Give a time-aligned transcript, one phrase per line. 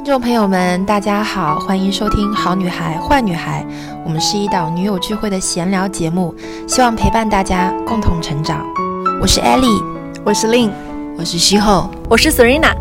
[0.00, 3.62] 听众朋友们，大家好，欢迎收听《好女孩坏女孩》，
[4.02, 6.34] 我们是一档女友聚会的闲聊节目，
[6.66, 8.64] 希望陪伴大家共同成长。
[9.20, 9.84] 我是 Ellie，
[10.24, 10.70] 我是 Lin，
[11.18, 12.74] 我是西后，我是 Serena。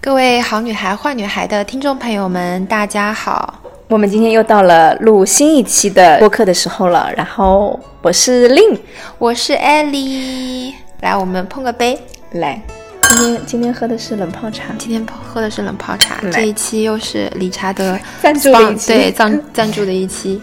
[0.00, 7.12] 各位好女孩坏女孩的听众朋友们，大家好，我们今天又到了录新一期的播客的时候了。
[7.14, 8.78] 然后我是 Lin，
[9.18, 10.72] 我是 Ellie，
[11.02, 12.00] 来，我们碰个杯，
[12.30, 12.62] 来。
[13.08, 16.20] 今天今天喝的是冷泡茶，今天喝的是冷泡茶。
[16.30, 20.40] 这一期又是理查德 赞助的一期，对赞赞助的一期。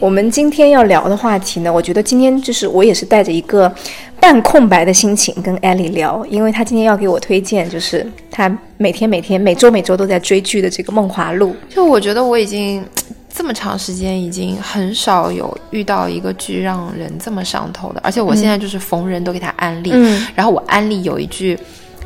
[0.00, 3.72] 我们今天要聊的话题呢，我觉得今天就是我也是带着一个
[4.20, 11.56] 半空白的心情跟艾莉聊，因为她今天要给我推荐，就是她每天每天每周每周都在追剧的这个《梦华录》。
[11.74, 12.84] 就我觉得我已经。
[13.32, 21.56] 这么长时间已经很少有遇到一个剧让人这么上头的，而且我现在就是逢人都给他安利，嗯然后我安利有一句，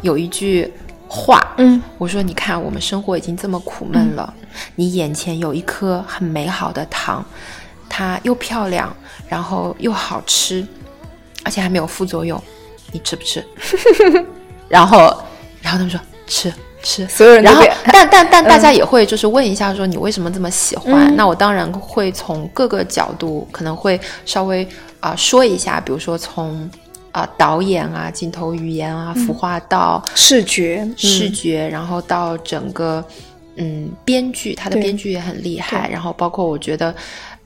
[0.03, 0.71] 有一句
[1.09, 4.33] 话，嗯，我说你看我们生活已经这么苦闷了，
[4.77, 7.25] 你眼前有一颗很美好的糖，
[7.89, 8.95] 它又漂亮，
[9.27, 10.65] 然后又好吃，
[11.45, 12.43] 而且还没有副作用，
[12.91, 13.45] 你吃不吃？
[14.69, 14.99] 然后，
[15.63, 16.53] 然后他们说吃。
[16.87, 17.43] 吃，所有人。
[17.43, 21.17] 然后，但但但 大家也会就是问一下，说你为什么这么喜欢？
[21.17, 24.69] 那我当然会从各个角度，可能会稍微
[25.01, 26.69] 啊说一下，比如说从
[27.11, 33.03] 啊导演啊、镜头语言啊、服化到、视觉、视觉，然后到整个
[33.57, 35.89] 嗯编剧，他的编剧也很厉害。
[35.89, 36.95] 然后包括我觉得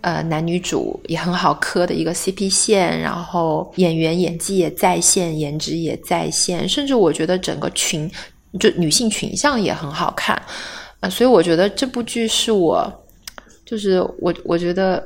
[0.09, 8.11] 呃男女主也很好磕的一个 CP 线，然后演员演技也在线，颜值也在线，甚至我觉得整个群。
[8.59, 10.41] 就女性群像也很好看，
[11.01, 12.91] 呃，所以我觉得这部剧是我，
[13.67, 15.05] 就是我我觉得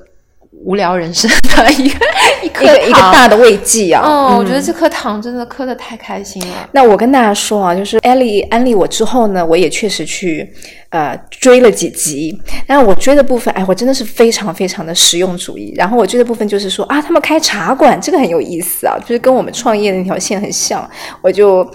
[0.52, 1.98] 无聊人生的一个
[2.44, 4.02] 一颗一个大的慰藉啊。
[4.04, 6.68] 嗯，我觉得这颗糖真的磕的太开心了。
[6.72, 10.52] 那我跟大家说啊，就是艾丽安利我之后呢，我也确实去
[10.90, 12.38] 呃追了几集。
[12.66, 15.72] 然后我追的部分，哎，我真的是非常非常的实用主义。
[15.76, 20.88] 然后我追的部分就是说啊，他们开茶馆，这个很有意思啊，就是跟我们创业的那条线很像，
[21.22, 21.68] 我就。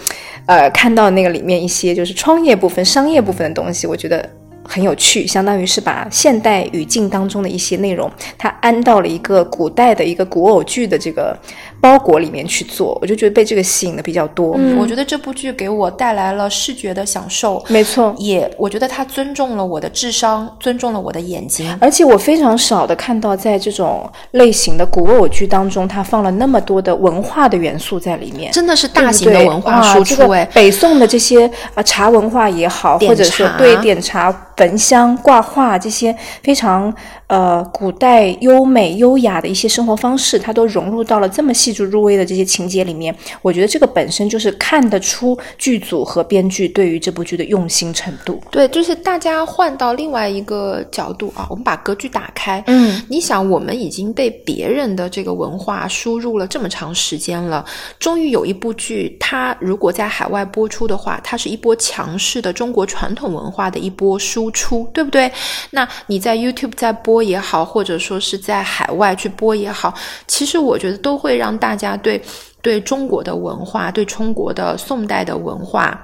[0.46, 4.26] 呃，看到那个里面一些就是创业部分、商业部分的东西，我觉得
[4.68, 11.36] 很有趣，相当于是把现代语境当中的一些内容，它安到了一个古代的一个古偶剧的这个。
[11.80, 14.56] 包裹里面去做，我就觉得被这个吸引的比较多。
[14.58, 17.64] 嗯，我觉得这部剧给我带来了视觉的享受。
[17.70, 21.78] 没错，也我觉得它尊重了我的智商，尊重了我的眼睛。
[21.80, 30.30] 而且我非常少的看到在这种类型的古偶剧当中，它放了那么多的文化的元素在里面，真的是大型的文化输出。
[30.32, 36.94] 哎，北宋的这些啊茶文化也好，或者说对点茶、焚香、挂画这些非常。
[37.28, 43.16] 呃，古代优美优雅的一些生活方式，它都融入到了这么细致入微的这些情节里面。
[43.42, 48.42] 我觉得这个本身就是看得出剧组和编剧对于这部剧的用心程度。
[48.52, 52.62] 对，就是大家换到另外一个角度啊，我们把格局打开。
[52.68, 57.66] 嗯，你想，我们已经被别人的这个文化输入了这么长时间了，
[57.98, 65.32] 终于有一部剧，它如果在海外播出的话，它是一波强势的中国传统文化的一波输出，对不对？
[65.72, 66.98] 那你在 YouTube 在。
[67.04, 69.94] 播也好，或者说是在海外去播也好，
[70.26, 72.22] 其实我觉得都会让大家对
[72.62, 76.00] 对中国的文化、对中国的宋代的文化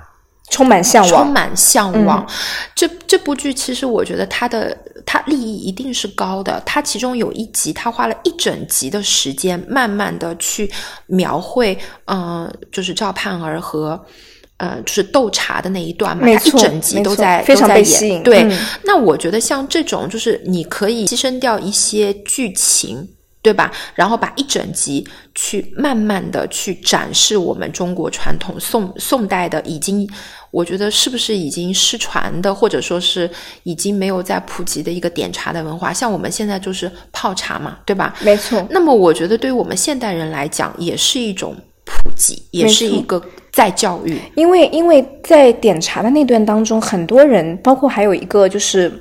[0.50, 1.24] 充满向往。
[1.24, 2.28] 充满向往。
[2.75, 6.62] 这这部剧其实我觉得它的它利益一定是高的。
[6.66, 10.72] 它其中有一集，它花了一整集的时间，慢慢的去
[11.08, 14.06] 描绘，嗯，就是赵盼儿和。
[14.58, 18.24] 呃，就是斗茶的那一段嘛，他一整集都在都在演。
[18.24, 18.47] 对，
[18.85, 23.06] 那我觉得像这种，就是你可以牺牲掉一些剧情，
[23.44, 23.72] 对吧？
[23.94, 30.09] 然后把一整集去慢慢的去展示我们中国传统宋宋代的已经，
[30.50, 33.30] 我觉得是不是已经失传的，或者说是
[33.64, 35.94] 已经没有在普及的一个点茶的文化？
[35.94, 38.16] 像我们现在就是泡茶嘛，对吧？
[38.22, 38.66] 没错。
[38.72, 41.53] 那么我觉得对于我们现代人来讲，也是一种
[41.86, 43.22] 普及，也是一个。
[43.53, 48.91] 在教育，因为因为在点茶的那段当中，很多人，包括还有一个就是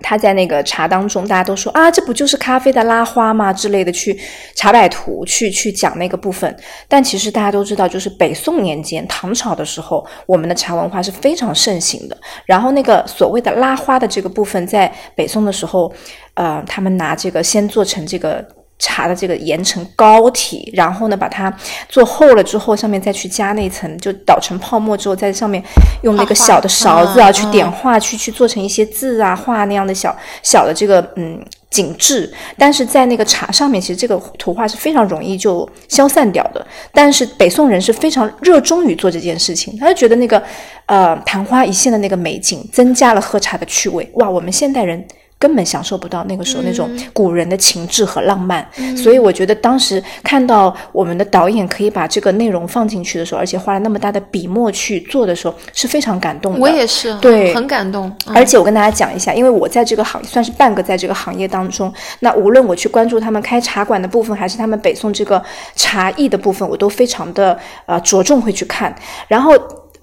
[0.00, 4.18] 他在那个茶当中，大家都说啊，这不就是咖啡的拉花吗之类的，去
[4.54, 6.54] 茶百图去去讲那个部分。
[6.88, 12.16] 但其实大家都知道，就是北宋年间唐朝的时候，我们的茶文化是非常盛行的。
[12.46, 15.92] 然后那个所谓的拉花的这个部分，在北宋的时候，
[16.34, 18.59] 呃，他们拿这个先做成这个。
[18.80, 21.56] 茶的这个研成膏体，然后呢把它
[21.88, 25.62] 做厚了之后，上面再去加那层，就捣成泡沫之后，在上面
[26.02, 31.40] 用那个小的勺子啊去点画，去去做成一些字啊画那样的小小的这个嗯。
[31.70, 32.28] 景致，
[32.58, 36.66] 但是在那个茶上面，其实这个图画是非常容易就消散掉的。
[36.92, 40.42] 但是北宋人是非常热衷于做这件事情，他就觉得那个
[40.86, 44.10] 呃昙花一现的那个美景，增加了喝茶的趣味。
[44.14, 45.06] 哇，我们现代人。
[45.40, 48.64] 根本享受不到那个时候那种古人的情致和浪漫，
[48.94, 56.60] 所以我觉得当时看到我们的导演可以把这个内容放进去的时候，而且花了那么大的笔墨去做的时候，是非常感动的。
[56.60, 58.14] 我也是，对，很感动。
[58.26, 65.42] 而且我跟大家讲一下，因为我在这个行算是半个在这个行业当中，那无论我去关注他们开茶馆的部分，还是他们北宋这个
[65.74, 68.94] 茶艺的部分，我都非常的呃着重会去看，
[69.26, 69.54] 然后。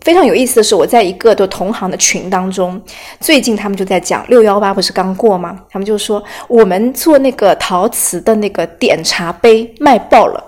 [0.08, 2.82] 非常有意思的是，我在一个的同行的群当中，
[3.20, 5.60] 最近他们就在讲六幺八不是刚过吗？
[5.70, 10.42] 他们就说我们做那个陶瓷的那个点茶杯卖爆了。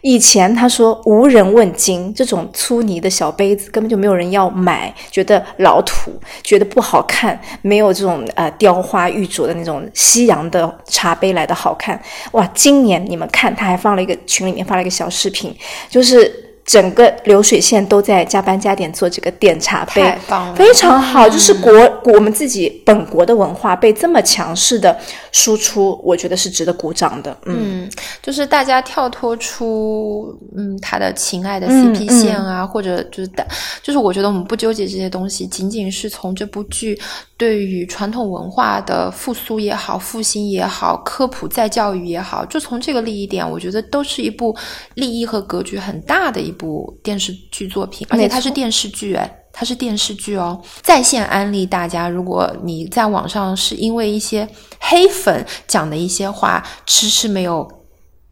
[0.00, 6.10] 以前他说无人问津，这种粗泥的小杯子根本就没有人要买，觉得老土，
[6.42, 12.00] 觉得不好看，没有这种呃雕花玉琢的那种西洋的茶杯来的好看。
[12.30, 15.54] 哇，今年你们看，他还放了一个群里面发了一个小视频，
[15.90, 16.48] 就是。
[16.64, 20.16] 整个流水线都在加班加点做这个点茶杯，
[20.54, 21.28] 非常好。
[21.28, 21.72] 就是国
[22.04, 24.96] 我们自己本国的文化被这么强势的
[25.32, 27.36] 输出，我觉得是值得鼓掌的。
[27.46, 27.90] 嗯，
[28.22, 33.44] 就是大家跳脱出嗯他的情爱的 CP 线啊，或者就是的，
[33.82, 36.96] 就是我觉得我们不纠结这些东西，仅仅是从这部剧
[37.36, 44.56] 对于传统文化的复苏也好、复兴也好、科普再教育也好，就从这个利益点，我觉得都是一部
[44.94, 46.51] 利益和格局很大的一。
[46.52, 50.60] 一部电视剧作品，而且它是电视剧，哎，它是电视剧哦。
[50.82, 54.46] 在线安利大家，如果你在网上是因为一些
[54.78, 57.66] 黑粉讲的一些话迟迟没有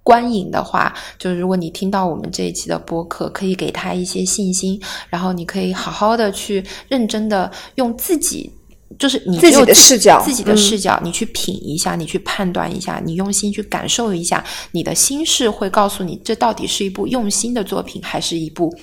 [0.03, 4.79] 观影的话，就是如果你听到我们这一期的播客，可以给他一些信心，
[5.09, 8.53] 然后你可以好好的去认真的用自己。
[8.99, 18.75] 就是你自己的视角，自己的视角，你去品一下，你去判断一下，你用心去感受一下，你的心事会告诉你，这到底是一部用心的作品，还是一部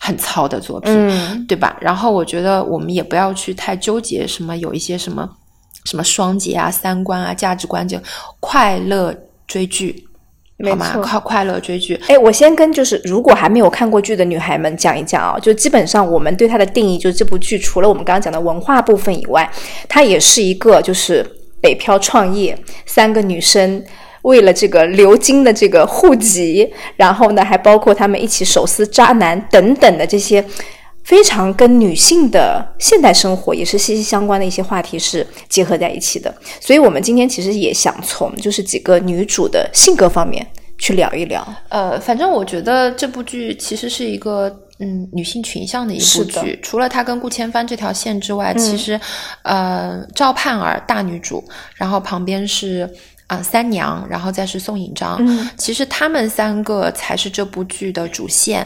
[0.00, 0.92] 很糙的作品，
[1.46, 1.76] 对吧？
[1.80, 5.28] 然后我觉得我们也不要去太纠结什么，有一些什么
[5.84, 7.98] 什么双节啊、三观啊、价值观，就
[8.40, 9.16] 快乐
[9.46, 10.06] 追剧。
[10.64, 10.98] 好吗？
[11.02, 12.00] 快快乐追剧。
[12.08, 19.50] 哎，我先跟就是如果还没有看过剧的女孩们讲一讲啊，就基本上我们对它的定义，就是这部剧除了我们刚刚讲的文化部分以外，
[19.88, 21.26] 它也是一个就是
[21.60, 22.56] 北漂创业，
[22.86, 23.82] 三个女生
[24.22, 30.44] 为了这个流金的这个户籍，然后呢还包括他们一起手撕渣男等等的这些。
[31.04, 40.46] 非常跟女性的现代生活也是息息相关的一些话题是结合在一起的，所以我们今天其实也想从就是几个女主的性格方面
[40.78, 41.46] 去聊一聊。
[41.68, 48.98] 呃，反正我觉得这部剧其实是一个嗯女性群像的一部剧，除了她跟顾千帆这条线之外，其实
[49.42, 51.42] 呃赵盼儿大女主，
[51.76, 52.88] 然后旁边是。
[53.32, 55.18] 啊，三娘，然后再是宋引章，
[55.56, 58.62] 其实他们三个才是这部剧的主线。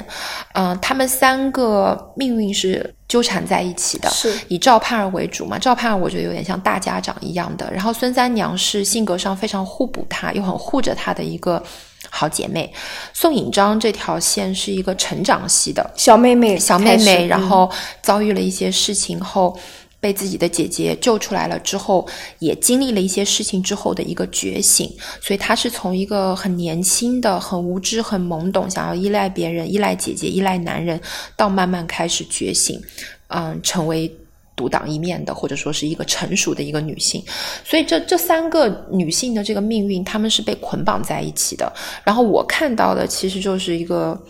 [0.55, 5.57] 嗯，他们三个命运是纠缠在一起的，是以赵盼儿为主嘛？
[5.57, 11.63] 赵盼儿我觉得有点像大家长一样的，然后孙三娘是性格上非常互补，她又很护着她的一个
[12.11, 12.75] 好姐妹。
[13.13, 17.71] 宋引章这条线是一个成长系的小妹妹，小妹妹，然后
[18.03, 19.57] 遭遇了一些事情后。
[19.99, 22.07] 被自己的姐姐救出来了之后，
[22.39, 24.89] 也经历了一些事情之后的一个觉醒，
[25.21, 31.01] 所以她是从一个很年轻的、很无知、很懵懂，想要依赖别人、依赖姐姐、依赖男人，
[31.37, 32.81] 到慢慢开始觉醒，
[33.29, 34.15] 嗯，成为
[34.55, 37.25] 独当一面的，或者说是一个成熟的一个女性。
[37.65, 41.73] 所以这这三个女性的这个命运，她们是被捆绑在一起的。
[42.05, 44.21] 然后我看到的其实就是一个。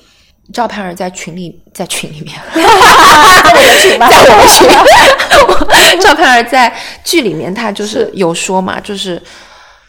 [0.52, 4.08] 赵盼儿在群里，在群里面，在我们群吗？
[4.08, 6.00] 在我们群。
[6.00, 6.72] 赵盼儿在
[7.04, 9.20] 剧里面，她就是有说嘛，就是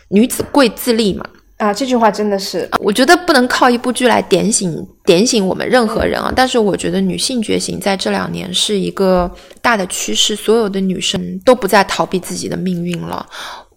[0.09, 1.25] 女子贵自立嘛。
[1.57, 6.31] 啊，这句话真的是，我觉得不能靠一部剧来点醒点醒我们任何人啊。
[6.35, 13.25] 但是我觉得女性觉醒在这两年是一个大的趋势，所有的女生都不再逃避自己的命运了。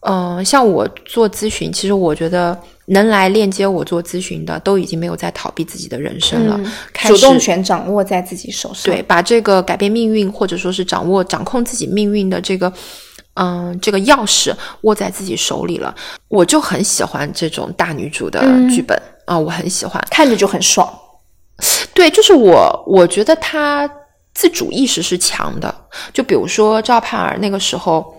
[0.00, 2.58] 嗯，像我做咨询，其实我觉得。
[2.92, 6.60] 能来链接我做咨询的，都已经没有在逃避自己的人生了，
[7.06, 8.92] 主动权掌握在自己手上。
[8.92, 12.72] 对，把这个改变命运，或者说是掌握、掌控自己命运的这个，
[13.34, 15.94] 嗯，这个钥匙握在自己手里了。
[16.26, 20.92] 我就很喜欢这种大女主的剧本啊，我很喜欢，看着就很爽。
[21.94, 23.88] 对，就是我，我觉得她
[24.34, 25.72] 自主意识是强的。
[26.12, 28.12] 就比如说赵盼儿那个时候。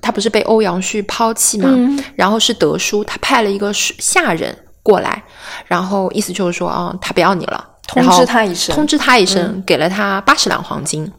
[0.00, 1.68] 他不是被欧阳旭抛弃嘛？
[2.14, 5.22] 然后是德叔，他派了一个下人过来，
[5.66, 11.10] 然后意思就是说啊，他不要你了，通知他一声，通知他一声，给了他八十两黄金。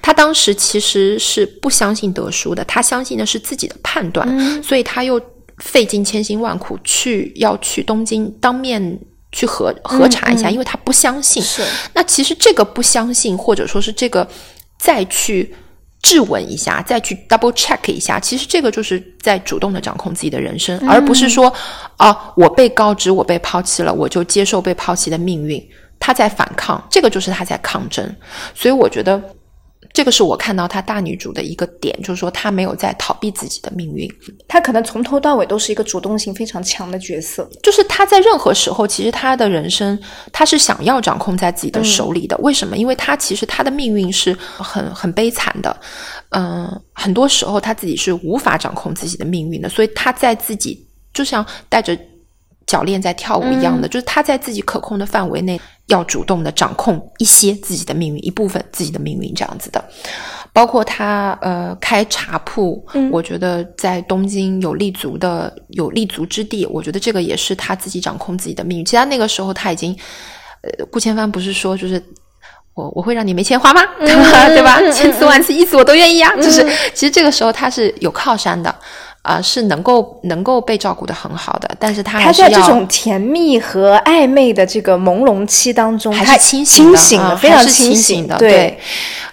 [0.00, 5.20] 他当时其实是不相信德叔的，他相信的是自己的判断，所以他又
[5.58, 8.98] 费尽千辛万苦去要去东京当面
[9.32, 11.42] 去核核查一下，因为他不相信。
[11.42, 11.62] 是，
[11.94, 14.26] 那其实这个不相信，或者说是这个
[14.78, 15.54] 再去。
[16.06, 21.52] 质问一下，再去 double check 一下，其实这个就是在主动的掌控自己的人生，而不是说，
[21.96, 25.60] 啊，我被告知我被抛弃了，我就接受被抛弃的命运。
[25.98, 28.14] 他在反抗，这个就是他在抗争。
[28.54, 29.20] 所以我觉得。
[29.96, 34.06] 这个是我看到她大女主的一个点，就是说她没有在逃避自己的命运，
[34.46, 37.48] 她可能从头到尾都是一个主动性非常强的角色。
[37.62, 39.98] 就是她在任何时候，其实她的人生，
[40.30, 42.36] 她是想要掌控在自己的手里的。
[42.42, 42.76] 为什么？
[42.76, 45.74] 因为她其实她的命运是很很悲惨的，
[46.28, 51.98] 嗯，很多时候她自己是无法掌控自己的命运的，所以她在自己就像带着。
[52.66, 59.82] 脚链在跳舞一样的，就是他在自己可控的范围内，要主动的掌控一些自己的命运，一部分自己的命运这样子的。
[60.52, 68.84] 包括他呃开茶铺，我觉得在东京有立足的有立足之地，我觉得这个也是他自己掌控自己的命运。
[68.84, 69.94] 其他那个时候他已经，
[70.62, 72.02] 呃，顾千帆不是说就是
[72.74, 73.82] 我我会让你没钱花吗？
[73.98, 74.80] 对吧？
[74.90, 76.34] 千次万次一次我都愿意啊。
[76.36, 78.74] 就是其实这个时候他是有靠山的。
[79.26, 88.38] 啊，是能够能够被照顾的很好的，但是他他在这种甜蜜和暧昧的这个朦胧期当中，还是清醒的，非常清醒的。
[88.38, 88.78] 对，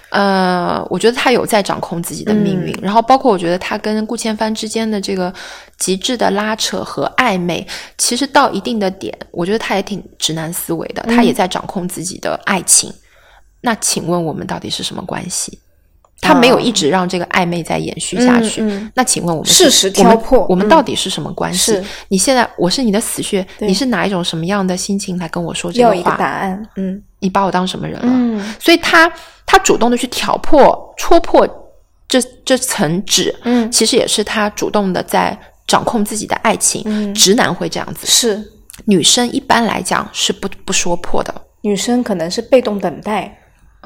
[0.09, 5.31] 呃，我觉得他有在掌控自己的命运，然后包括我觉得他跟顾千帆之间的这个
[5.77, 7.65] 极致的拉扯和暧昧，
[7.97, 12.91] 其实到一定的点，我觉得他也挺直男思维的，他也在掌控自己的爱情。
[13.62, 15.59] 那请问我们到底是什么关系？
[16.24, 18.63] 他没有一直让这个暧昧再延续下去。
[18.96, 21.80] 那请问我们事实挑破，我们到底是什么关系？
[22.08, 25.94] 你现在我是你的死穴，你是哪一种什么样的心情来跟我说这个话？
[25.94, 26.65] 要一个答案。
[26.77, 28.08] 嗯，你把我当什么人了？
[28.10, 29.12] 嗯，所以他
[29.46, 31.46] 他主动的去挑破、戳破
[32.08, 35.38] 这这层纸，嗯，其实也是他主动的在
[35.68, 36.82] 掌控自己的爱情。
[36.86, 38.42] 嗯，直男会这样子，是
[38.86, 43.39] 女生一般来讲是不不说破的，女生可能是被动等待。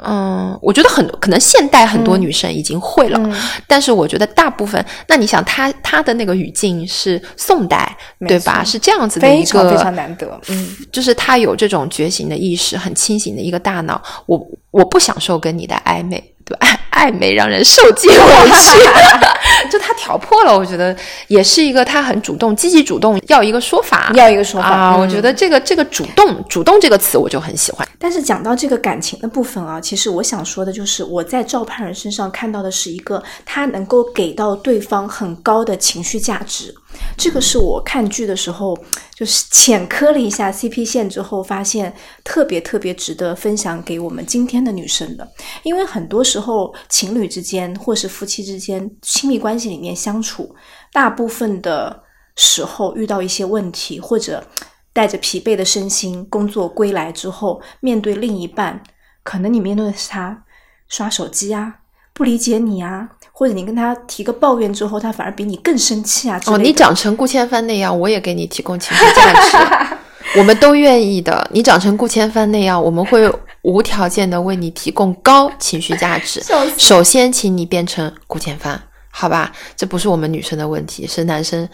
[0.04, 3.36] 嗯，我觉得很可能现代很多女生已经会了，
[3.68, 8.64] 但是我觉得大部分，那你想，她她的那个语境是宋代，对吧？
[8.64, 16.24] 是这样子的一个非常难得，嗯，就是她有这种觉醒的意识，很清醒的一个大脑，我我不享受跟你的暧昧。
[16.56, 18.80] 暧暧昧让人受尽委屈，
[19.70, 20.96] 就他挑破了，我觉得
[21.28, 24.98] 也是一个他很主动、积极主动要一个说法，要一个说法啊！
[24.98, 27.88] 我觉得这个这个主动、主动这个词我就很喜欢。
[28.00, 36.74] 但是讲到这个感情的部分啊，其实我想说的就是我在赵盼儿身上看到的是一个他能够给到对方很高的情绪价值。
[37.16, 38.76] 这个是我看剧的时候，
[39.18, 41.92] 就是浅磕了一下 CP 线之后，发现
[42.24, 45.28] 特别特别值得分享给我们今天的女生的。
[45.64, 50.56] 因为很多时候情侣之间或是夫妻之间亲密关系里面相处，
[50.94, 52.04] 大部分的
[52.36, 54.46] 时候遇到一些问题，或者
[54.94, 58.84] 带着疲惫的身心工作归来之后，面对另一半，
[59.24, 60.46] 可能你面对的是他
[60.88, 61.80] 刷手机啊，
[62.14, 63.17] 不理解你啊。
[63.40, 66.42] 或者你跟他提个抱怨之后，他反而比你更生气啊！
[66.48, 69.58] 哦，你长成顾千帆那样，我也给你提供情绪价值，
[70.40, 71.48] 我们都愿意的。
[71.54, 76.42] 你长成顾千帆那样，我们会无条件的为你提供高情绪价值。
[76.80, 79.52] 首先，请你变成顾千帆，好吧？
[79.76, 81.70] 这不是我们女生的问题，是男生。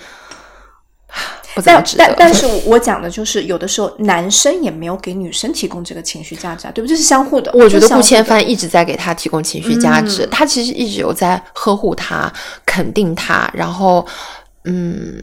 [1.63, 6.88] 但但但是我讲的就是，有的时候男生也没有给女生提供这个情绪价值啊，对不？
[6.88, 7.51] 这是相互的。
[7.53, 12.31] 我觉得顾千帆一直在给他提供情绪价值，他其实一直有在呵护他、
[12.65, 14.05] 肯定他，然后，
[14.65, 15.22] 嗯，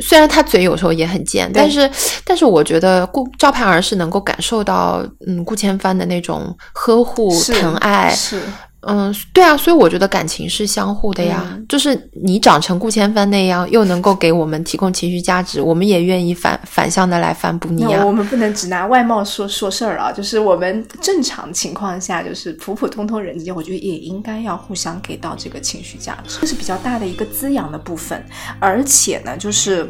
[0.00, 1.90] 虽然他嘴有时候也很贱，但是
[2.24, 8.40] 但是我觉得顾赵盼儿是能够感受到，嗯，顾千帆的那种呵护、疼爱是。
[8.82, 11.58] 嗯，对啊，所以我觉得感情是相互的呀。
[11.68, 18.02] 就是你长成顾千帆那样，又能够给我们提供情绪价值，我们也愿意反反向的来反哺你啊。
[18.06, 20.10] 我们不能只拿外貌说说事儿啊。
[20.10, 28.24] 就是我们正常情况下，就是普普通通人之间，我觉得也应该要互相给到这个情绪价值，这是比较大的一个滋养的部分。
[28.58, 29.86] 而且呢，就是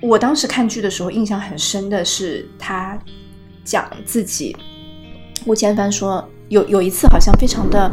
[0.00, 2.98] 我当时看剧的时候，印象很深的是他
[3.64, 4.56] 讲自己，
[5.44, 6.26] 顾千帆说。
[6.48, 7.90] 有有一次好像非常的，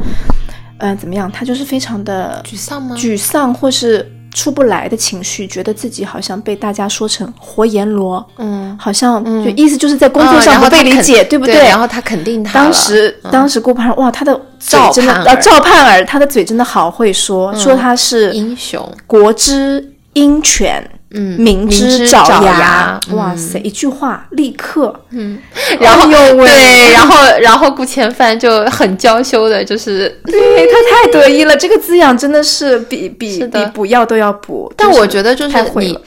[0.78, 1.32] 嗯，怎么样？
[1.32, 2.96] 他就是非常的沮丧吗？
[2.98, 8.26] 沮丧或是出不来的情绪，觉得自己好像被大家说成活阎罗。
[8.38, 11.56] 嗯，好像就意思就是在工作上不被理解，对不对？
[11.56, 12.54] 然后他肯定他。
[12.54, 20.84] 当时当时顾盼哇，他的赵真的呃赵盼儿，他的嘴真的好会说，说他是英雄，国之鹰犬。
[21.16, 25.40] 嗯，明知爪牙，哇塞，一句话立刻，嗯，
[25.80, 34.74] 然后对，然后然后顾千帆就很娇羞的，就是 对他太得意了，这个滋养真的是比 比比补药都要补。
[34.76, 35.98] 但我觉得就是你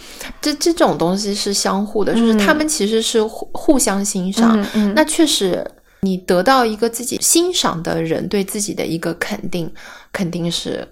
[0.42, 4.66] 这这种东西是相互的，就是他们其实是互互相欣赏。
[4.96, 5.64] 那确实，
[6.00, 9.70] 你得到一个自己欣赏的人对自己的一个肯定，
[10.12, 10.86] 肯定是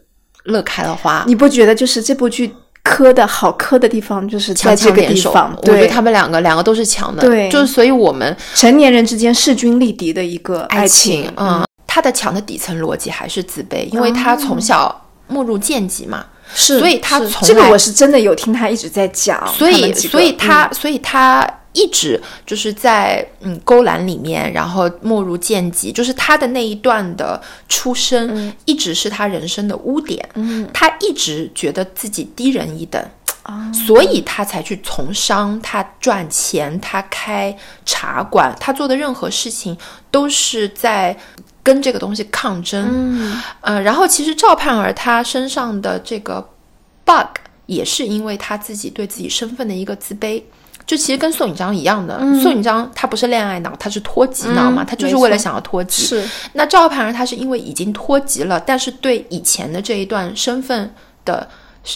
[0.44, 1.25] 乐开了花。
[1.26, 2.52] 你不觉得就是这部剧？
[2.85, 16.25] 磕的好磕的地方就是在这个地方，我觉得他们两个两个都是强的，对，就是所以我们成年人之间势均力敌的一个爱情，嗯，他的强的底层逻辑还是自卑，因为他从小没入贱籍嘛，
[16.55, 21.45] 是，所以他从这个我是真的有听他一直在讲，所以所以他所以他。
[21.75, 30.26] 一直就是在嗯勾栏里面，然后没入贱籍，就是他的那一段的出身，一直是他人生的污点。
[30.35, 33.04] 嗯，他一直觉得自己低人一等，
[33.87, 37.54] 所以他才去从商，他赚钱，他开
[37.85, 39.76] 茶馆，他做的任何事情
[40.11, 41.16] 都是在
[41.62, 42.88] 跟这个东西抗争。
[42.88, 46.49] 嗯，呃，然后其实赵盼儿她身上的这个
[47.04, 50.40] bug 也是因为他自己对自己身份的一个自卑。
[50.87, 56.03] 就其实跟宋引章一样的，宋引章他不是恋爱脑，他是脱籍脑嘛，他就是为了想要脱籍。
[56.03, 56.25] 是。
[56.53, 61.49] 那赵盼儿她是因为已经脱籍了，但是对以前的这一段身份的，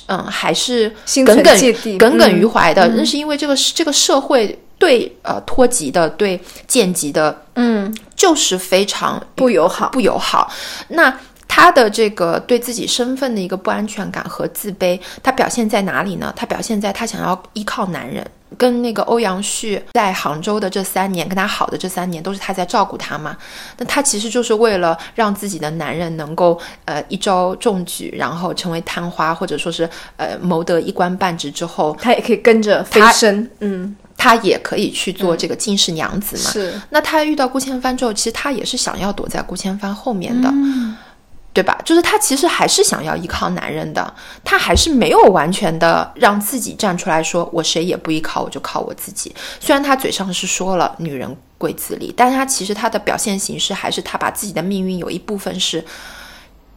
[0.06, 0.88] 嗯，还是
[1.26, 2.88] 耿耿耿耿于怀的。
[2.96, 10.50] 那是因为这个这个社会对呃脱籍的、对贱籍的，嗯，就是非常不友好，不友好。
[10.88, 11.14] 那。
[11.50, 16.32] 他的这个对自己身份的一个不安全感和自卑，他表现在哪里呢？
[16.36, 18.24] 他表现在他想要依靠男人，
[18.56, 23.36] 跟那个欧阳旭在杭州的这三年，跟他好的这三年，都是他在照顾他嘛。
[23.76, 33.48] 那他其实就是为了让自己的男人能够呃一朝中举，然后成为探花，或者说是呃谋得一官半职之后，他也可以跟着飞升。
[33.60, 36.50] 嗯，他也可以去做这个进士娘子嘛。
[36.50, 36.80] 是。
[36.90, 40.52] 那他遇到顾千帆之后，其实他也是想要躲在顾千帆后面的。
[41.58, 41.76] 对吧？
[41.84, 49.34] 就是他其实还是想要依靠男人的，他还是没有完全的让自己站出来说，我谁也不依靠，我就靠我自己。
[49.58, 55.84] 虽然他嘴上是说了女人贵自立，但是他其实他的表现形式还是他把自己的命运有一部分是，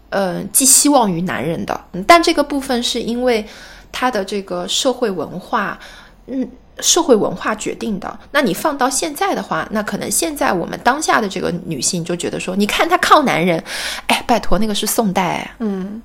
[0.09, 1.79] 呃，寄希望于男人的。
[2.07, 3.45] 但这个部分是因为
[3.91, 5.77] 他的这个社会文化，
[6.25, 6.49] 嗯。
[6.79, 8.19] 社会文化决定的。
[8.31, 13.63] 那你放到现在的话，那可能现在我们当下的这个女性就觉得说，你看她靠男人，
[14.07, 16.01] 哎，拜托，那个是宋代，嗯，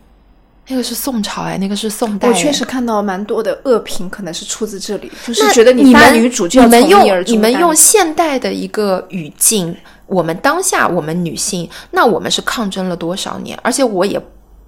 [0.69, 2.29] 那个是宋朝，哎，那个是宋代。
[2.29, 9.75] 我确实看到蛮多的恶评，可能是出自这里，就是觉得你们女主就你们用你们用现代的一个语境，
[10.07, 13.59] 我们当下我们女性，那我们是抗争了多少年？
[13.63, 14.21] 而且我也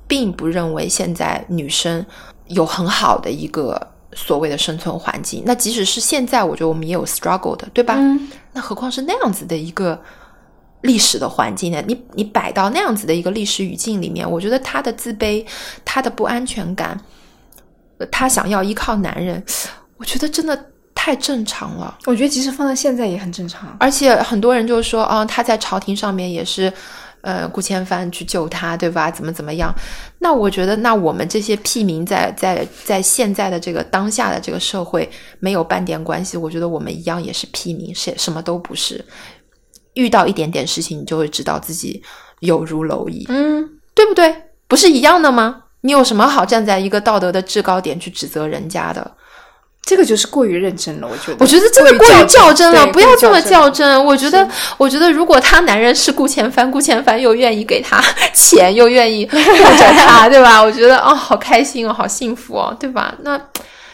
[0.06, 2.06] 并不认为现在女生
[2.46, 3.88] 有很好的一个。
[4.12, 7.98] 所谓的生存环境，那即使是现在，我觉得我们也有 struggle 的，对吧？
[8.52, 10.00] 那何况是那样子的一个
[10.80, 11.82] 历史的环境呢？
[11.86, 15.44] 你你摆到那样子的一个历史语境里面，我觉得他的自卑，
[15.84, 16.98] 他的不安全感，
[18.10, 19.44] 他想要依靠男人，
[19.96, 21.98] 我觉得真的太正常了。
[22.06, 23.76] 我觉得即使放到现在也很正常。
[23.78, 26.72] 而且很多人就说，啊，他在朝廷上面也是。
[27.20, 29.10] 呃，顾千帆去救他，对吧？
[29.10, 29.74] 怎么怎么样？
[30.20, 35.08] 那我觉得，那我们这些屁民在在在现在的这个当下的这个社会
[35.40, 36.36] 没有半点关系。
[36.36, 39.04] 我觉得我们一样也是屁民，谁什么都不是。
[39.94, 42.00] 遇到一点点事情，你就会知道自己
[42.40, 44.34] 有如蝼蚁，嗯，对不对？
[44.68, 45.64] 不是一样的吗？
[45.80, 49.16] 你有什么好站在一个道德的制高点去指责人家的？
[49.88, 51.36] 这个就是过于认真了，我觉得。
[51.40, 54.04] 我觉得真的过于较真了，不要这么较真。
[54.04, 54.46] 我觉得，
[54.76, 57.98] 我觉得如果他男人是顾千帆，顾千帆又愿意给他
[58.34, 60.60] 钱，又愿意护着他， 对吧？
[60.62, 63.14] 我觉得哦，好开心哦，好幸福哦，对吧？
[63.22, 63.40] 那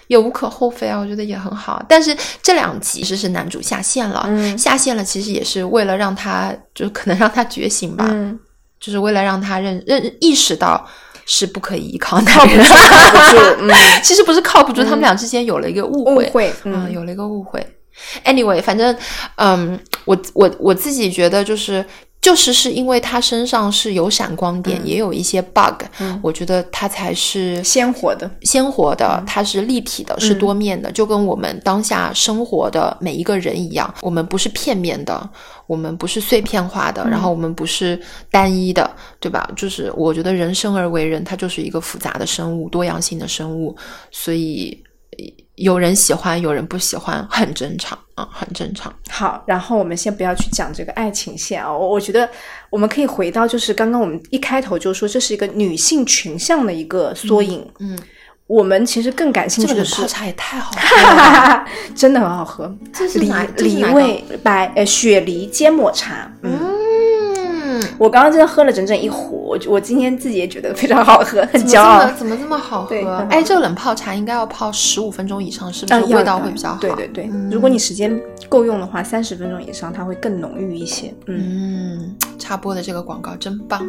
[0.08, 1.80] 也无可厚非啊，我觉得也很好。
[1.88, 4.28] 但是这两集其实是男主下线了，
[4.58, 8.04] 下线了，其实也是为了让他，就可能让他觉醒吧，
[8.80, 10.84] 就是为了让他认认意识到。
[11.26, 12.76] 是不可以依靠男人，靠
[13.10, 13.38] 不住。
[13.64, 13.70] 嗯，
[14.02, 17.64] 其实不是靠不住，他们俩之间有了一个误会，误会，嗯，有了一个误会。
[18.24, 18.96] Anyway，反正，
[19.36, 21.84] 嗯，我我我自己觉得就是。
[22.24, 25.84] 就是是因为他身上是有闪光点，也有一些 bug，
[26.22, 35.28] 我觉得他才是鲜活的，鲜活的，它是立体的，是多面的，就跟我们当下生活的每一个人一样，我们不是片面的，
[35.66, 39.46] 我们不是碎片化的，然后我们不是单一的，对吧？
[39.54, 43.76] 就是我觉得人生而为人，它就是一个复杂的生物，多样性的生物，
[44.10, 44.82] 所以
[45.56, 48.92] 有人喜欢，有人不喜欢，很正常啊，很正常。
[49.08, 52.28] 好，然后我们先不要去讲这个爱情线啊，我我觉得
[52.70, 57.64] 我们可以回到，就是刚刚我们一开头就说这是一个女性群像的一个缩影。
[57.78, 57.96] 嗯，
[58.48, 61.64] 我们其实更感兴趣的是泡茶也太好喝了，
[61.94, 62.76] 真的很好喝。
[62.92, 66.73] 这是梨梨味白呃雪梨煎抹茶，嗯。
[67.98, 72.04] 我刚刚真的喝了整整一壶，我我今天自己也觉得非常好喝，很骄傲。
[72.12, 72.94] 怎么这么好喝？
[73.30, 76.78] 哎，这个冷泡茶应该要泡十五分钟以上，是不是味道会比较好？
[76.80, 81.14] 对对对，如果你时间够用的话，三十分钟以上它会更浓郁一些。
[81.26, 83.88] 嗯，插播的这个广告真棒。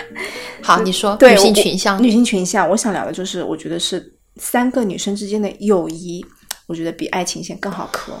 [0.62, 6.24] 好，你说女性群像，女性群像，我想聊的就是，我觉得是三个女生之间的友谊，
[6.66, 8.12] 我觉得比爱情线更好磕。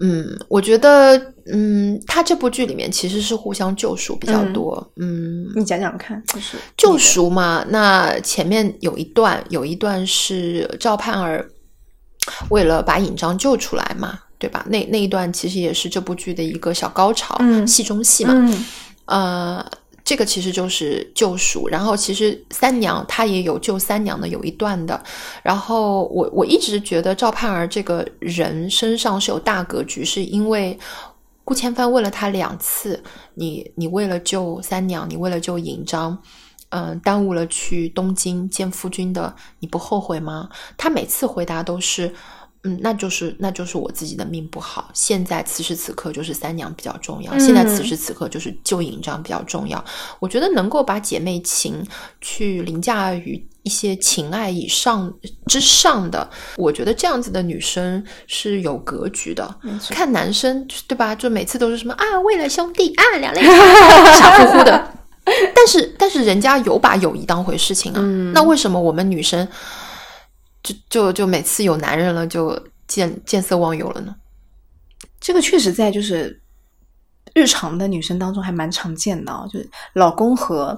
[0.00, 1.16] 嗯，我觉得，
[1.52, 4.92] 嗯，他这部剧里面其实是互相救赎比较多。
[4.96, 7.64] 嗯，你讲讲看，就是救赎嘛。
[7.68, 11.50] 那前面有一段，有一段是赵盼儿
[12.48, 14.64] 为了把尹章救出来嘛，对吧？
[14.68, 18.34] 那那一段其实也是这部剧的一个小高潮，戏中戏嘛。
[19.04, 19.64] 呃。
[20.04, 25.00] 这个其实就是救赎，然后其实三娘她也有救三娘的有一段的，
[25.42, 30.78] 然后我我一直觉得赵盼儿这个人身上是有大格局，是因为
[31.44, 33.02] 顾千帆问了他两次，
[33.34, 36.18] 你你为了救三娘，你为了救尹章，
[36.70, 40.48] 嗯，耽误了去东京见夫君的，你不后悔吗？
[40.76, 42.12] 他每次回答都是。
[42.62, 44.90] 嗯，那就是那就是我自己的命不好。
[44.92, 49.82] 现在此时此刻就是三娘比较重要，现在此时此刻就是救尹章比较重要。
[50.18, 51.82] 我觉得能够把姐妹情
[52.20, 55.10] 去凌驾于一些情爱以上
[55.46, 59.56] 之上的，我觉得这样子的女生是有格局的。
[59.88, 61.14] 看男生对吧？
[61.14, 63.42] 就每次都是什么啊，为了兄弟啊，两泪
[64.20, 64.94] 傻乎乎的。
[65.54, 68.00] 但是但是人家有把友谊当回事情啊。
[68.34, 69.48] 那为什么我们女生？
[70.62, 74.14] 就就就每次有男人了，就见见色忘友了呢？
[75.20, 76.40] 这个确实在就是
[77.34, 80.76] 日常的女生当中还蛮常见的，就是老公和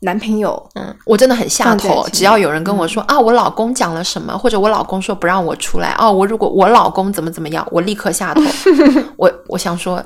[0.00, 2.06] 男朋友，嗯，我真的很下头。
[2.12, 8.40] 只要有人跟我说啊，我老公讲了什么，或者我老公说不让我出来，哦，我如果我老公怎么怎么样，我立刻下头。
[9.18, 10.02] 我我想说，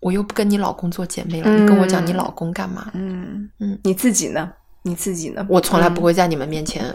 [0.00, 2.90] 我又不跟你老公做姐妹了，你跟我讲你老公干嘛？
[2.94, 4.52] 嗯嗯，你自己呢？
[4.82, 5.46] 你自己呢？
[5.48, 6.94] 我从来不会在你们面前。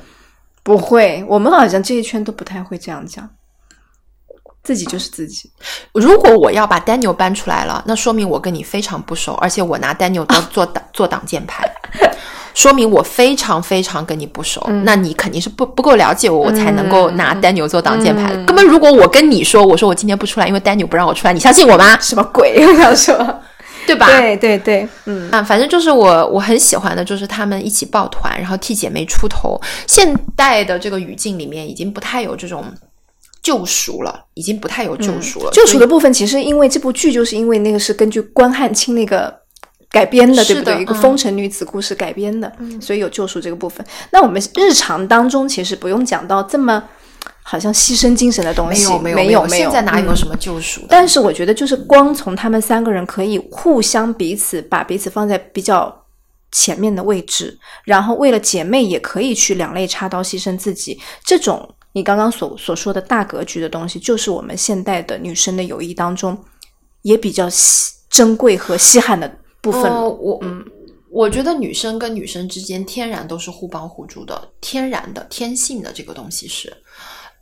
[0.70, 3.28] 不会，我们好像这一圈都不太会这样讲，
[4.64, 5.50] 自己就是自己。
[5.94, 11.68] 如果我要把 Daniel 搬出来了，那说明我跟你非常不熟，而且我拿 Daniel 当做挡 做挡箭牌，
[12.54, 14.64] 说明我非常非常跟你不熟。
[14.84, 18.36] 那你肯定是不不够了解我，我才能够拿 Daniel 做挡箭牌。
[18.46, 21.98] 根本如果我跟你说，我说我今天不出来，因为 Daniel 不让我出来，你相信我吗？
[22.00, 22.64] 什么鬼？
[22.70, 23.40] 我想说。
[23.90, 24.08] 对吧？
[24.08, 29.60] 对对对，嗯啊，反正就是我我很喜欢的，就是他们一起抱团，然后替姐妹出头。
[29.88, 32.64] 现代的这个语境里面，已经不太有这种
[33.42, 35.52] 救赎了，已经不太有救赎了。
[35.52, 39.34] 救赎的部分，其实因为这部剧，就是因为那个是根据关汉卿那个
[39.92, 40.80] 改编的，对不对？
[40.82, 43.86] 一个风尘女子故事改编的，所以有救赎这个部分。
[44.12, 46.84] 那我们日常当中，其实不用讲到这么。
[47.50, 50.82] 好像牺牲精神的东西没有没有没有，现在哪有什么救赎？
[50.88, 56.06] 但是我觉得，就是光从他们三个人可以互相彼此把彼此放在比较
[56.52, 66.38] 前面的位置，然后为了姐妹也可以去两肋插刀牺牲自己，这种你刚刚所所说的大格局的东西，就是我们现代的女生的友谊当中
[67.02, 69.28] 也比较稀珍贵和稀罕的
[69.60, 69.92] 部分。
[69.92, 70.64] 我嗯，
[71.10, 76.72] 我觉得女生跟女生之间天然都是互帮互助的，天然的天性的这个东西是。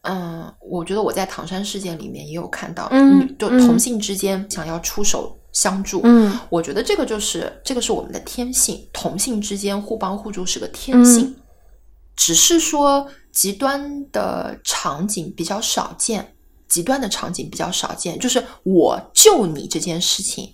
[0.07, 11.35] 嗯，我觉得我在《唐山事件》里面也有看到，嗯，就同性之间想要出手相助，嗯，我觉得这个就是这个是我们的天性，同性之间互帮互助是个天性，
[12.15, 16.35] 只是说极端的场景比较少见，
[16.69, 20.53] 极端的场景比较少见，就是我救你这件事情，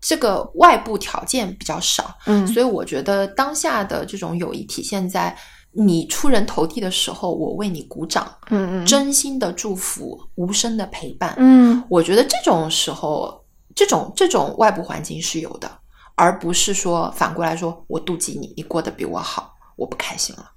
[0.00, 5.36] 这个外部条件比较少，嗯，所以我觉得当下的这种友谊体现在。
[5.74, 13.42] 你出人头地的时候，我为你鼓掌，嗯嗯，真心的祝福，无声的陪伴，嗯，我觉得这种时候，
[13.74, 15.70] 这种这种外部环境是有的，
[16.14, 20.50] 而不是说反过来说我妒忌你，你过得比我好，我不开心了。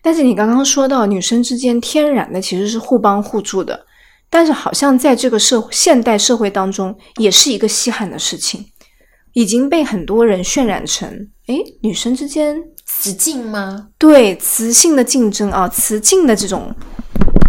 [0.00, 3.84] 但是你刚刚说到女生之间天然的其实是互帮互助的，
[4.30, 8.64] 但是好像在这个社现代社会当中，也是一个稀罕的事情，
[9.32, 12.62] 已经被很多人渲染成，哎，女生之间。
[12.90, 13.88] 雌竞吗？
[13.98, 16.74] 对，雌性的竞争啊，雌竞的这种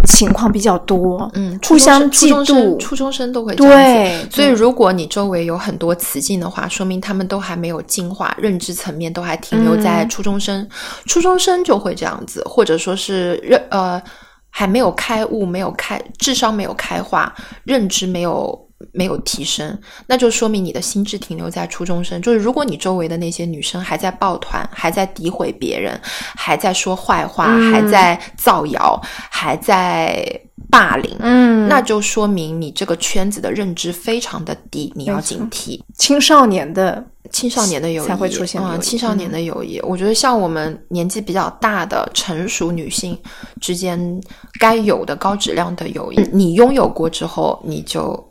[0.06, 1.32] 情况比较多。
[1.34, 4.28] 嗯，互相嫉妒，初中生都会对。
[4.30, 10.68] 所以，如果你周围有很多雌竞的话，说明他们都还没有进化，认知层面都还停留在初中生。
[11.06, 14.02] 初中生就会这样子，或者说是认呃
[14.50, 22.22] 还没有开悟，没有开智商没有开化，认知没有没有提升，那就说明你的心智停留在初中生。
[22.22, 26.00] 就是如果你周围的那些女生还在抱团，还在诋毁别人，
[26.36, 30.24] 还在说坏话，还在造谣，还在
[30.70, 35.80] 霸凌，嗯，那就说明你这个圈子的认知非常的低，你要警惕。
[35.98, 43.18] 青少年的青少年的友谊才会出现啊，青少年的友谊，我觉得像我们年纪比较大的成熟女性
[43.60, 44.22] 之间
[44.60, 48.29] 该有的高质量的友谊，你拥有过之后，你就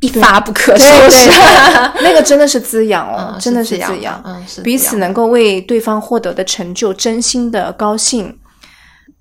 [0.00, 1.28] 一发不可收对拾。
[1.28, 1.34] 对，
[2.02, 8.38] 那个真的是滋养哦，嗯真的是滋养，嗯是彼此能够为对方获得的成就真心的高兴，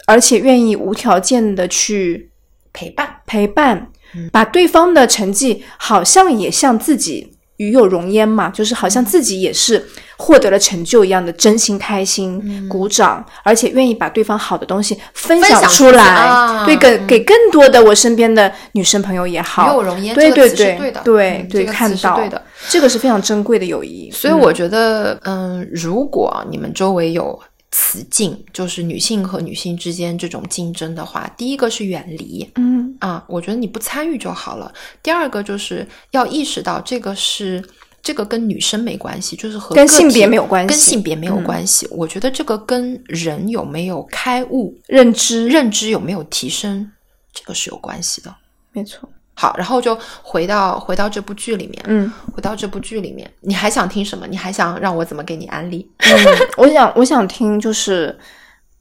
[0.05, 2.31] 而且愿意无条件的去
[2.73, 9.83] 陪伴，陪伴，嗯把对方的成绩好像也像自己与有荣焉嘛，就是好像自己也是
[10.17, 21.01] 获得了成就一样的真心开心、鼓掌，而且愿意把对方好的东西分享出来，啊对，给给更多的我身边的女生朋友也好，与有荣焉对对对对的
[21.49, 27.39] 对看到对的，这个是非常珍贵的友谊，所以我觉得，嗯，如果你们周围有
[27.79, 34.73] 此竞，就是女性和女性之间这种竞争的话，第一个是远离，嗯啊，我觉得你不参与就好了。
[35.03, 37.63] 第二个就是要意识到这个是
[38.01, 41.87] 这个跟女生没关系，就是和跟性别没有关系嗯跟性别没有关系。
[41.91, 46.91] 我觉得这个跟人有没有开悟、认知认知有没有提升，
[47.31, 48.35] 这个是有关系的。
[48.71, 54.25] 没错，好，然后就回到回到这部剧里面，嗯回到这部剧里面，你还想听什么？
[54.27, 55.87] 你还想让我怎么给你安利？
[56.01, 56.09] 嗯，
[56.57, 58.17] 我想我想听就是。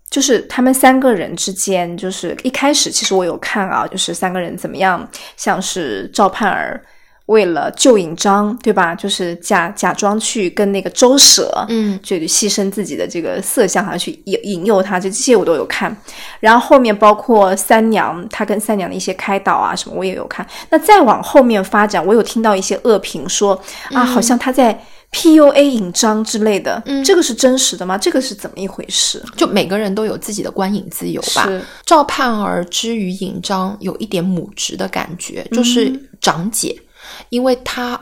[0.09, 6.81] 就是他们三个人之间，就是一开始其实我有看啊，就是三个人怎么样，像是赵盼儿
[7.27, 8.95] 为了救尹章，对吧？
[8.95, 15.95] 就是假假装去跟那个周舍，嗯就牺牲自己的这个色相，好像去引引诱他，这这些我都有看。
[16.41, 20.47] 然后后面包括三娘，她跟三娘的一些开导啊什么，我也有看。
[20.71, 23.61] 那再往后面发展，我有听到一些恶评说
[23.93, 24.81] 啊，好像他在
[25.13, 27.99] PUA 引章之类的，嗯这个是真实的吗？
[27.99, 29.23] 这个是怎么一回事？
[29.37, 31.49] 就每个人都有自己的观影自由吧。
[31.85, 36.77] 赵盼儿之于尹章有一点母职的感觉，就是长姐，
[37.29, 38.01] 因为他。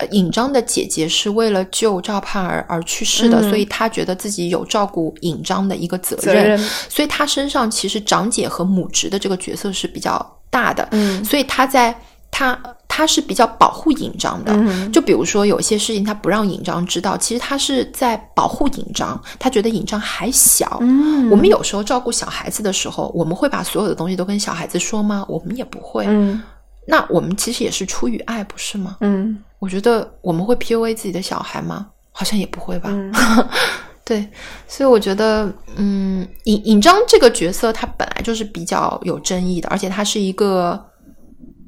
[0.00, 6.56] 呃尹章的姐姐是为了救赵盼儿而去世的，嗯所以她觉得自己有照顾尹章的一个责责任
[6.88, 11.92] 所以她身上其实长姐和母职的这个角色是比较大的，嗯所以她在
[12.30, 20.78] 她他是比较保护尹章的，嗯就比如说有些事情他不让尹章知道，其实他是在保护尹章，他觉得尹章还小。
[20.80, 25.26] 嗯我们有时候照顾小孩子的时候，我们会把所有的东西都跟小孩子说吗？
[25.28, 26.04] 我们也不会。
[26.06, 26.40] 嗯
[26.88, 28.96] 那我们其实也是出于爱，不是吗？
[29.00, 31.88] 嗯我觉得我们会 PUA 自己的小孩吗？
[32.12, 32.88] 好像也不会吧。
[32.90, 33.12] 嗯
[34.04, 34.26] 对，
[34.66, 40.82] 所以我觉得，嗯，尹尹章这个角色他本来就是比较有争议的，而且他是一个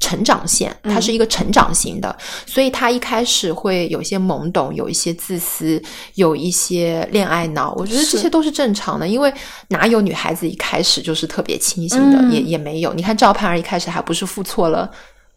[0.01, 5.83] 成长线，他是一个成长型的，所以他一开始会有一些懵懂，有一些自私，
[6.15, 9.31] 有一些恋爱脑，我觉得这些都是正常的，因为
[9.69, 12.95] 哪有女孩子一开始就是特别清醒的，嗯也也没有。
[12.95, 14.91] 你看赵盼儿一开始还不是付错了。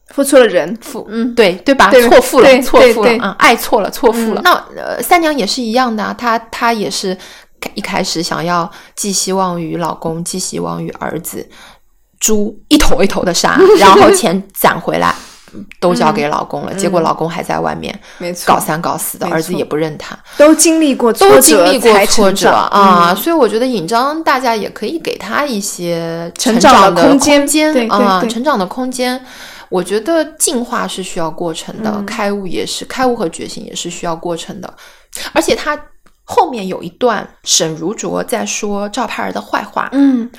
[0.07, 1.33] 付错了人，付嗯。
[1.35, 1.89] 对对吧？
[1.91, 4.41] 对错付了，对错付了啊、爱错了，错付了。
[4.41, 4.43] 嗯。
[4.43, 7.17] 那呃，三娘也是一样的啊，她她也是
[7.75, 11.47] 一开始想要寄希望于老公，寄希望于儿子，
[12.19, 15.13] 猪一头一头的杀， 然后钱攒回来。
[15.79, 18.51] 都交给老公了，结果老公还在外面没错。
[18.51, 23.15] 搞三搞四的，儿子也不认他，都经历过挫折都经历过挫折啊，嗯。
[23.15, 28.27] 所以我觉得尹章大家也可以给他一些成长长的空空间间对对啊，对。
[28.27, 29.23] 成长的空间。
[29.73, 32.05] 我觉得进化是需要过程的，嗯。
[32.05, 34.71] 开悟也是，开悟和觉醒也是需要过程的。
[35.33, 35.77] 而且他
[36.23, 40.29] 后面有一段，沈如琢在说赵盼儿的坏话，嗯。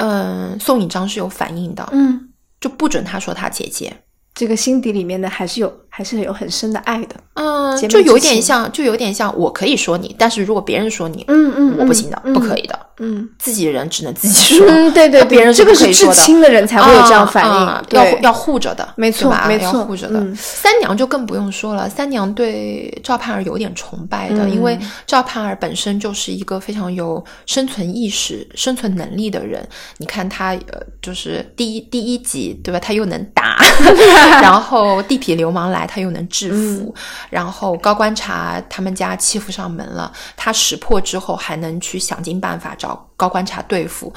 [0.00, 2.28] 嗯，宋引章是有反应的，嗯，
[2.60, 3.92] 就不准他说他姐姐，
[4.32, 13.28] 这个心底里面的还是有还是有很深的爱的，嗯就有点像，就有点像，我可以说你，但是如果别人说你，嗯嗯我不行的，不可以，以的，嗯。
[13.38, 19.44] 自己人只能自己说，嗯，对对对，别人是这个是至亲的人才会有这样反应，要要护着的，没错吧？
[19.48, 20.18] 没错要护着的。
[20.20, 20.36] 嗯。
[20.36, 24.50] 三娘就更不用说了，三娘对赵盼儿有点崇拜的，嗯。
[24.50, 29.66] 因为赵盼儿本身就是一个非常有生存意识、生存能力的人。
[29.98, 32.78] 你看她，呃，就是第一第一集，对吧？
[32.80, 33.58] 她又能打，
[34.42, 36.94] 然后地痞流氓来，她又能制服，
[37.30, 44.12] 然后高观察他们家欺负上门了，她识破之后还能去想尽办法找高观察对付。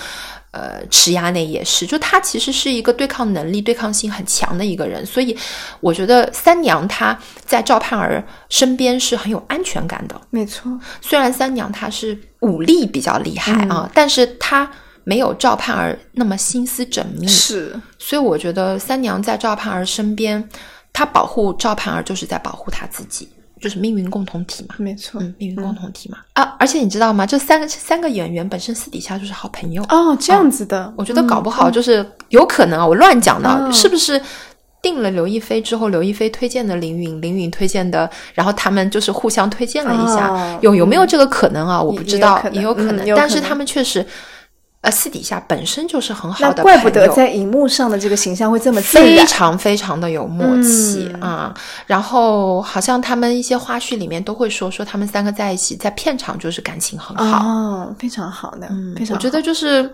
[0.52, 5.34] 呃，池衙内也是，就他其实是一个对抗能力、对抗性很强的一个人，所以
[5.80, 10.22] 我觉得三娘她在赵盼儿身边是很有安全感的。
[10.30, 14.70] 没错，虽然三娘她是武力比较厉害啊，嗯但是她
[15.06, 17.26] 没有赵盼儿那么心思缜密。
[17.26, 20.50] 是，所以我觉得三娘在赵盼儿身边，
[20.92, 23.30] 她保护赵盼儿就是在保护她自己。
[23.62, 26.56] 就是命运共同体嘛，没错，嗯，命运共同体嘛啊！
[26.60, 27.26] 而且你知道吗？
[27.26, 30.92] 这三个三个演员本身私底下就是好朋友哦，这样子的。
[30.98, 34.20] 我觉得搞不好就是有可能啊，我乱讲的，是不是？
[34.82, 41.80] 定了刘亦菲之后，刘亦菲推荐的林允，林允推荐的，然后他们就是互相推荐了一下，有有没有这个可能啊？
[41.80, 44.04] 我不知道，也有可能，但是他们确实。
[44.82, 51.54] 呃，私底下本身就是很好的那怪不得在荧幕上的这个形象会这么非常非常的有默契啊。
[51.86, 59.16] 然后好像他们一些花絮里面都会说说他们三个在一起，在片场就是感情很好哦，非常好的，嗯，非常。
[59.16, 59.90] 我觉得就是。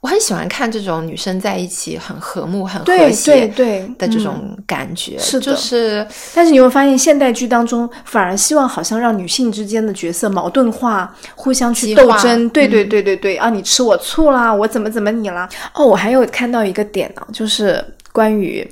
[0.00, 6.06] 我很喜欢看这种女生在一起很和睦、很和谐的这种感觉，是就是。
[6.34, 12.48] 但是你会发现，现代剧当中反而希望好像让女性之间的角色矛盾化，互相去斗争。
[12.50, 13.50] 对对对对对啊！
[13.50, 15.48] 你吃我醋啦，我怎么怎么你啦？
[15.74, 18.66] 哦，我还有看到一个点呢，就是关于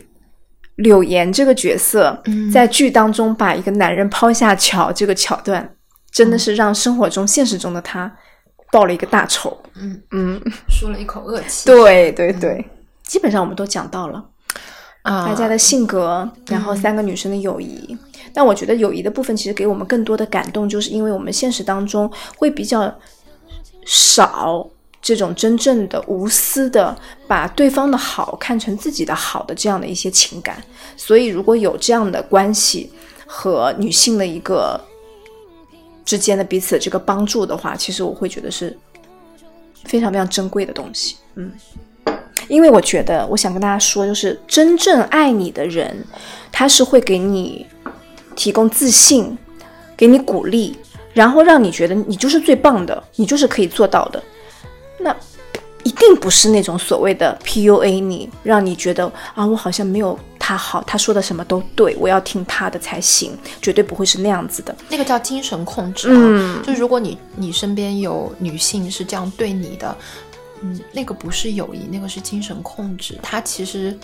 [0.76, 5.68] 柳岩这个角色在剧当中把一个男人抛下桥这个桥段，
[6.12, 8.10] 真的是让生活中、现实中的他。
[8.72, 11.66] 报了一个大仇，嗯嗯，舒了一口恶气。
[11.66, 12.64] 对对对，
[13.04, 14.24] 基本上我们都讲到了
[15.02, 17.96] 啊，大家的性格，然后三个女生的友谊。
[18.32, 22.92] 但我觉得友谊的部分其实给我们更多的感动，就是因为我们现实当中会比较
[23.84, 24.68] 少
[25.00, 30.62] 这种真正的无私的把对方的好看成自己的好的这样的一些情感。
[30.96, 32.90] 所以如果有这样的关系
[33.26, 34.80] 和女性的一个。
[36.06, 38.78] 之间的彼此的这个帮助的话，其实我会觉得是
[39.86, 41.16] 非常非常珍贵的东西。
[41.36, 41.50] 嗯，
[42.48, 46.04] 因为我觉得，我想跟大家说，就是真正爱你的人，
[46.52, 47.66] 他是会给你
[48.34, 49.36] 提供自信，
[49.96, 50.76] 给你鼓励，
[51.14, 54.22] 然后让你觉得你就是最棒的，你就是可以做到的。
[54.98, 55.16] 那。
[55.86, 64.74] 一定不是那种所谓的 PUA 你，让你觉得啊，我好像没有他好，他说的什么都对，我要听他的才行，绝对不会是那样子的。
[64.88, 66.08] 那个叫精神控制。
[66.10, 69.96] 嗯，就如果你你身边有女性是这样对你的，
[70.60, 73.16] 嗯，那个不是友谊，那个是精神控制。
[73.22, 73.96] 他其实，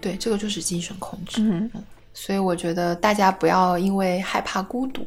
[0.00, 1.42] 对，这个就是精神控制。
[1.42, 1.70] 嗯，
[2.14, 5.06] 所以我觉得大家不要因为害怕孤独。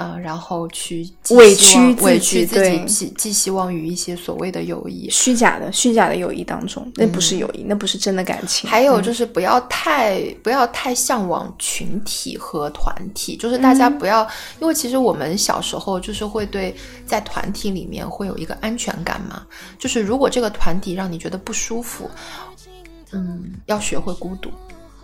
[0.00, 8.70] 啊，然后去委屈委屈自己，寄寄希望于一些所谓的友谊，虚假的虚假的友谊当中，那不是友谊，那不是真的感情。
[8.70, 14.26] 还有就是不要太不要太向往群体和团体，就是大家不要，
[14.58, 19.42] 因为其实我们小时候就是会对在团体里面会有一个安全感嘛，
[19.78, 22.08] 就是如果这个团体让你觉得不舒服，
[23.12, 24.50] 嗯，要学会孤独。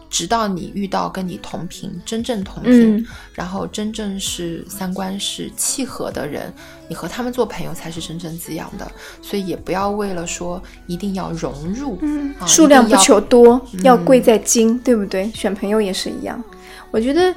[0.08, 6.52] 直到你遇到跟你同频、真正同频，然后真正是三观是契合的人，
[6.88, 8.90] 你和他们做朋友才是真正滋养的。
[9.20, 11.98] 所以也不要为了说一定要融入，
[12.46, 15.30] 数量不求多，要贵在精，对不对？
[15.32, 16.42] 选朋友也是一样，
[16.90, 17.34] 我觉得。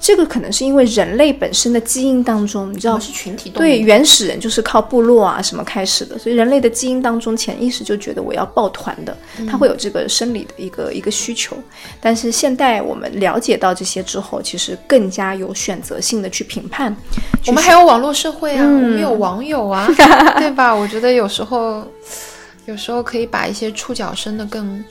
[0.00, 9.16] 这个可能是因为人类本身的基因当中，你知道是群体动物，对原始人就是靠部落啊什么开始的，所以人类的基因当中潜意识就觉得我要抱团的，
[9.48, 11.56] 他会有这个生理的一个一个需求。
[12.00, 16.96] 但是现代我们了解到这些之后，其实更加有选择性的去评判。
[17.46, 19.86] 我们还有网络社会啊，我们有网友啊，
[20.38, 20.74] 对吧？
[20.74, 21.86] 我觉得有时候，
[22.64, 24.82] 有时候可以把一些触角伸得更。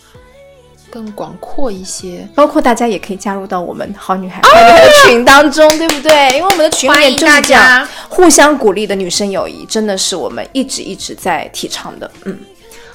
[0.97, 6.29] 更广阔一些，包括大家也可以加入到我们好女孩好女孩的群当中，对不对？
[6.35, 12.09] 因为我们的群里面就是这样互相鼓励的女生友谊，真的是我们一直一直在提倡的。
[12.25, 12.35] 嗯，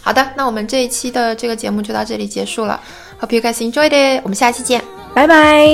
[0.01, 2.81] 好的，那我们这一期的这个节目就到这里结束了。
[3.21, 4.83] Hope you guys enjoyed it，我们下期见，
[5.15, 5.65] 拜拜。